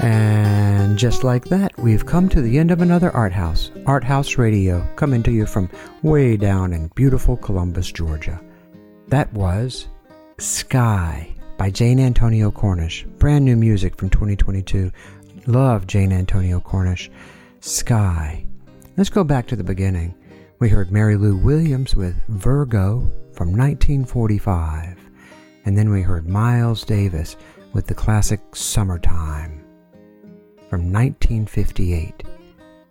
And 0.00 0.96
just 0.96 1.24
like 1.24 1.46
that, 1.46 1.76
we've 1.76 2.06
come 2.06 2.28
to 2.28 2.40
the 2.40 2.56
end 2.56 2.70
of 2.70 2.80
another 2.80 3.10
Art 3.10 3.32
House. 3.32 3.72
Art 3.84 4.04
House 4.04 4.38
Radio, 4.38 4.88
coming 4.94 5.24
to 5.24 5.32
you 5.32 5.44
from 5.44 5.68
way 6.02 6.36
down 6.36 6.72
in 6.72 6.86
beautiful 6.94 7.36
Columbus, 7.36 7.90
Georgia. 7.90 8.40
That 9.08 9.32
was 9.32 9.88
Sky 10.38 11.34
by 11.56 11.70
Jane 11.70 11.98
Antonio 11.98 12.52
Cornish. 12.52 13.06
Brand 13.18 13.44
new 13.44 13.56
music 13.56 13.96
from 13.96 14.08
2022. 14.08 14.92
Love 15.46 15.88
Jane 15.88 16.12
Antonio 16.12 16.60
Cornish. 16.60 17.10
Sky. 17.58 18.46
Let's 18.96 19.10
go 19.10 19.24
back 19.24 19.48
to 19.48 19.56
the 19.56 19.64
beginning. 19.64 20.14
We 20.60 20.68
heard 20.68 20.92
Mary 20.92 21.16
Lou 21.16 21.36
Williams 21.36 21.96
with 21.96 22.14
Virgo 22.28 23.00
from 23.32 23.56
1945. 23.56 24.96
And 25.64 25.76
then 25.76 25.90
we 25.90 26.02
heard 26.02 26.28
Miles 26.28 26.84
Davis 26.84 27.36
with 27.72 27.88
the 27.88 27.94
classic 27.94 28.40
Summertime 28.54 29.64
from 30.68 30.92
1958. 30.92 32.24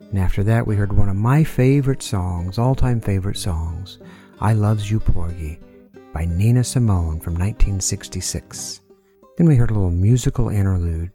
And 0.10 0.20
after 0.20 0.44
that, 0.44 0.66
we 0.66 0.76
heard 0.76 0.94
one 0.94 1.10
of 1.10 1.16
my 1.16 1.44
favorite 1.44 2.02
songs, 2.02 2.58
all 2.58 2.76
time 2.76 3.02
favorite 3.02 3.38
songs, 3.38 4.00
I 4.40 4.54
Loves 4.54 4.90
You 4.90 5.00
Porgy, 5.00 5.60
by 6.14 6.26
Nina 6.26 6.64
Simone 6.64 7.20
from 7.20 7.34
1966. 7.34 8.82
Then 9.38 9.48
we 9.48 9.56
heard 9.56 9.70
a 9.70 9.74
little 9.74 9.92
musical 9.92 10.50
interlude 10.50 11.12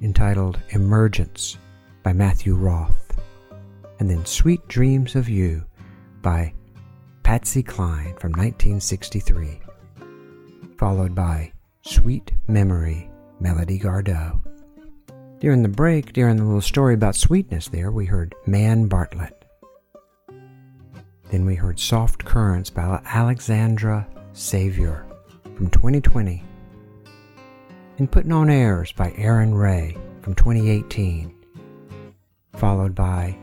entitled 0.00 0.58
Emergence 0.70 1.58
by 2.02 2.12
Matthew 2.12 2.54
Roth. 2.54 3.18
And 3.98 4.08
then 4.10 4.24
Sweet 4.24 4.66
Dreams 4.66 5.14
of 5.14 5.28
You 5.28 5.64
by 6.22 6.54
Patsy 7.22 7.62
Cline 7.62 8.16
from 8.16 8.32
1963. 8.32 9.60
Followed 10.78 11.14
by 11.14 11.52
Sweet 11.82 12.32
Memory, 12.48 13.10
Melody 13.38 13.78
Gardot. 13.78 14.49
During 15.40 15.62
the 15.62 15.68
break, 15.68 16.12
during 16.12 16.36
the 16.36 16.44
little 16.44 16.60
story 16.60 16.92
about 16.92 17.16
sweetness 17.16 17.68
there, 17.68 17.90
we 17.90 18.04
heard 18.04 18.34
Man 18.46 18.88
Bartlett. 18.88 19.46
Then 21.30 21.46
we 21.46 21.54
heard 21.54 21.80
Soft 21.80 22.26
Currents 22.26 22.68
by 22.68 23.00
Alexandra 23.06 24.06
Savior 24.34 25.06
from 25.56 25.70
2020. 25.70 26.44
And 27.96 28.12
Putting 28.12 28.32
on 28.32 28.50
Airs 28.50 28.92
by 28.92 29.14
Aaron 29.16 29.54
Ray 29.54 29.96
from 30.20 30.34
2018. 30.34 31.34
Followed 32.56 32.94
by 32.94 33.34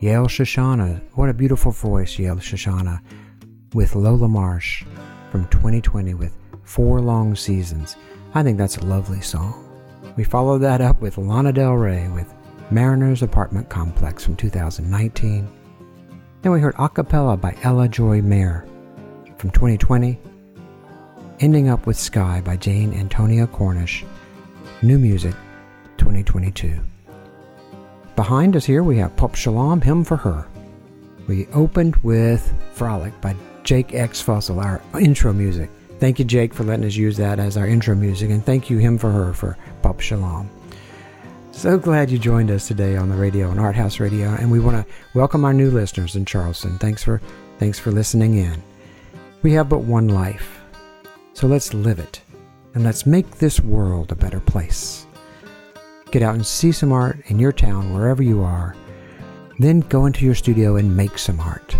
Yael 0.00 0.28
Shoshana. 0.28 1.02
What 1.14 1.28
a 1.28 1.34
beautiful 1.34 1.72
voice, 1.72 2.18
Yael 2.18 2.38
Shoshana, 2.38 3.00
with 3.74 3.96
Lola 3.96 4.28
Marsh 4.28 4.84
from 5.32 5.48
2020 5.48 6.14
with 6.14 6.36
Four 6.62 7.00
Long 7.00 7.34
Seasons. 7.34 7.96
I 8.32 8.44
think 8.44 8.58
that's 8.58 8.76
a 8.76 8.86
lovely 8.86 9.20
song. 9.20 9.71
We 10.14 10.24
followed 10.24 10.58
that 10.58 10.82
up 10.82 11.00
with 11.00 11.16
Lana 11.16 11.52
Del 11.52 11.72
Rey 11.72 12.08
with 12.08 12.32
Mariner's 12.70 13.22
Apartment 13.22 13.70
Complex 13.70 14.22
from 14.22 14.36
2019. 14.36 15.50
Then 16.42 16.52
we 16.52 16.60
heard 16.60 16.74
Acapella 16.74 17.40
by 17.40 17.56
Ella 17.62 17.88
Joy 17.88 18.20
Mayer 18.20 18.66
from 19.38 19.50
2020. 19.50 20.18
Ending 21.40 21.70
up 21.70 21.86
with 21.86 21.98
Sky 21.98 22.42
by 22.44 22.56
Jane 22.58 22.92
Antonia 22.92 23.46
Cornish. 23.46 24.04
New 24.82 24.98
music 24.98 25.34
2022. 25.96 26.78
Behind 28.14 28.54
us 28.54 28.66
here 28.66 28.82
we 28.82 28.98
have 28.98 29.16
Pop 29.16 29.34
Shalom, 29.34 29.80
Hymn 29.80 30.04
for 30.04 30.16
Her. 30.18 30.46
We 31.26 31.46
opened 31.54 31.96
with 31.96 32.52
Frolic 32.72 33.18
by 33.22 33.34
Jake 33.64 33.94
X 33.94 34.20
Fossil, 34.20 34.60
our 34.60 34.82
intro 35.00 35.32
music. 35.32 35.70
Thank 36.00 36.18
you, 36.18 36.24
Jake, 36.24 36.52
for 36.52 36.64
letting 36.64 36.84
us 36.84 36.96
use 36.96 37.16
that 37.16 37.38
as 37.38 37.56
our 37.56 37.66
intro 37.66 37.94
music, 37.94 38.30
and 38.30 38.44
thank 38.44 38.68
you, 38.68 38.78
Him 38.78 38.98
for 38.98 39.10
Her, 39.10 39.32
for 39.32 39.56
Pop 39.92 40.00
Shalom. 40.00 40.48
So 41.50 41.76
glad 41.76 42.10
you 42.10 42.18
joined 42.18 42.50
us 42.50 42.66
today 42.66 42.96
on 42.96 43.10
the 43.10 43.14
radio 43.14 43.50
on 43.50 43.58
Art 43.58 43.76
House 43.76 44.00
Radio, 44.00 44.30
and 44.30 44.50
we 44.50 44.58
want 44.58 44.74
to 44.78 44.90
welcome 45.12 45.44
our 45.44 45.52
new 45.52 45.70
listeners 45.70 46.16
in 46.16 46.24
Charleston. 46.24 46.78
Thanks 46.78 47.04
for 47.04 47.20
thanks 47.58 47.78
for 47.78 47.92
listening 47.92 48.38
in. 48.38 48.62
We 49.42 49.52
have 49.52 49.68
but 49.68 49.80
one 49.80 50.08
life, 50.08 50.62
so 51.34 51.46
let's 51.46 51.74
live 51.74 51.98
it, 51.98 52.22
and 52.72 52.84
let's 52.84 53.04
make 53.04 53.32
this 53.32 53.60
world 53.60 54.10
a 54.10 54.14
better 54.14 54.40
place. 54.40 55.06
Get 56.10 56.22
out 56.22 56.36
and 56.36 56.46
see 56.46 56.72
some 56.72 56.90
art 56.90 57.18
in 57.26 57.38
your 57.38 57.52
town, 57.52 57.92
wherever 57.92 58.22
you 58.22 58.42
are. 58.42 58.74
Then 59.58 59.80
go 59.80 60.06
into 60.06 60.24
your 60.24 60.34
studio 60.34 60.76
and 60.76 60.96
make 60.96 61.18
some 61.18 61.38
art. 61.38 61.76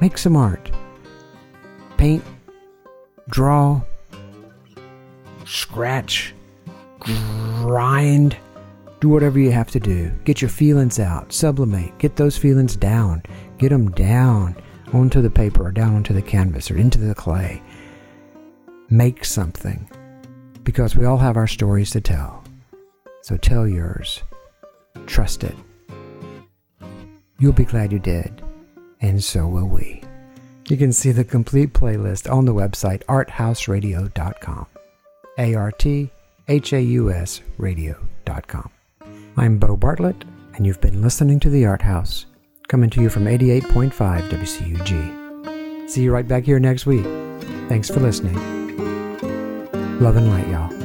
Make 0.00 0.18
some 0.18 0.34
art. 0.34 0.72
Paint, 1.98 2.24
draw, 3.28 3.82
scratch, 5.44 6.34
grind, 7.00 8.36
do 9.00 9.08
whatever 9.08 9.38
you 9.38 9.50
have 9.52 9.70
to 9.70 9.80
do. 9.80 10.10
Get 10.24 10.40
your 10.40 10.48
feelings 10.48 10.98
out, 10.98 11.32
sublimate, 11.32 11.96
get 11.98 12.16
those 12.16 12.36
feelings 12.36 12.76
down, 12.76 13.22
get 13.58 13.70
them 13.70 13.90
down 13.92 14.56
onto 14.92 15.20
the 15.22 15.30
paper 15.30 15.66
or 15.66 15.72
down 15.72 15.94
onto 15.94 16.14
the 16.14 16.22
canvas 16.22 16.70
or 16.70 16.76
into 16.76 16.98
the 16.98 17.14
clay. 17.14 17.62
Make 18.90 19.24
something 19.24 19.88
because 20.64 20.96
we 20.96 21.04
all 21.04 21.18
have 21.18 21.36
our 21.36 21.46
stories 21.46 21.90
to 21.90 22.00
tell. 22.00 22.42
So 23.22 23.36
tell 23.36 23.68
yours. 23.68 24.22
Trust 25.06 25.44
it. 25.44 25.54
You'll 27.38 27.52
be 27.52 27.64
glad 27.64 27.92
you 27.92 27.98
did, 27.98 28.42
and 29.00 29.22
so 29.22 29.46
will 29.46 29.68
we. 29.68 30.02
You 30.68 30.76
can 30.76 30.92
see 30.92 31.12
the 31.12 31.24
complete 31.24 31.72
playlist 31.72 32.30
on 32.30 32.44
the 32.44 32.54
website 32.54 33.04
arthausradio.com. 33.04 34.66
A 35.38 35.54
R 35.54 35.70
T 35.72 36.10
H 36.48 36.72
A 36.72 36.80
U 36.80 37.10
S 37.12 37.42
radio.com. 37.58 38.70
I'm 39.36 39.58
Bo 39.58 39.76
Bartlett, 39.76 40.24
and 40.54 40.66
you've 40.66 40.80
been 40.80 41.02
listening 41.02 41.38
to 41.40 41.50
The 41.50 41.66
Art 41.66 41.82
House, 41.82 42.26
coming 42.68 42.90
to 42.90 43.02
you 43.02 43.10
from 43.10 43.24
88.5 43.26 43.92
WCUG. 44.30 45.90
See 45.90 46.02
you 46.02 46.12
right 46.12 46.26
back 46.26 46.44
here 46.44 46.58
next 46.58 46.86
week. 46.86 47.04
Thanks 47.68 47.88
for 47.88 48.00
listening. 48.00 48.34
Love 50.00 50.16
and 50.16 50.30
light, 50.30 50.48
y'all. 50.48 50.77